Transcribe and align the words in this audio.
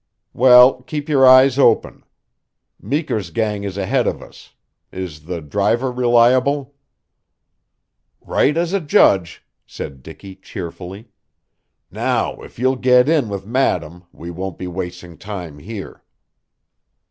"Well, 0.33 0.81
keep 0.81 1.07
your 1.09 1.27
eyes 1.27 1.59
open. 1.59 2.03
Meeker's 2.81 3.29
gang 3.29 3.63
is 3.63 3.77
ahead 3.77 4.07
of 4.07 4.19
us. 4.19 4.51
Is 4.91 5.25
the 5.25 5.41
driver 5.41 5.91
reliable?" 5.91 6.73
"Right 8.19 8.57
as 8.57 8.73
a 8.73 8.79
judge," 8.81 9.45
said 9.67 10.01
Dicky 10.01 10.37
cheerfully, 10.37 11.09
"Now, 11.91 12.41
if 12.41 12.57
you'll 12.57 12.77
get 12.77 13.07
in 13.07 13.29
with 13.29 13.45
madam 13.45 14.05
we 14.11 14.31
won't 14.31 14.57
be 14.57 14.65
wasting 14.65 15.19
time 15.19 15.59
here." 15.59 16.03